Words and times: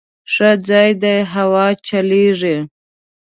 _ښه 0.33 0.49
ځای 0.67 0.89
دی، 1.01 1.17
هوا 1.33 1.65
چلېږي. 1.87 2.55